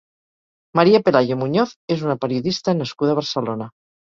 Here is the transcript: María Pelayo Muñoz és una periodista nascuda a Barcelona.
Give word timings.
María 0.79 1.01
Pelayo 1.09 1.37
Muñoz 1.43 1.75
és 1.97 2.03
una 2.07 2.17
periodista 2.25 2.77
nascuda 2.81 3.17
a 3.17 3.21
Barcelona. 3.21 3.71